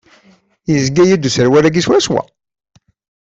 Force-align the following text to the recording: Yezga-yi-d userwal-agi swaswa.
Yezga-yi-d 0.71 1.27
userwal-agi 1.29 1.81
swaswa. 1.85 2.21